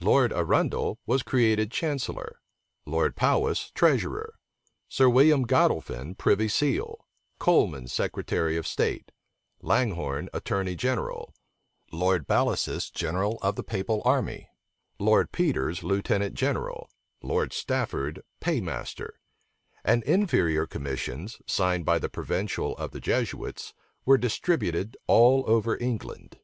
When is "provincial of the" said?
22.08-23.00